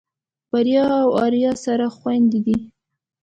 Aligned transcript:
بريا 0.51 0.85
او 1.03 1.09
آريا 1.25 1.51
سره 1.65 1.87
خويندې 1.97 2.39
دي. 2.45 2.57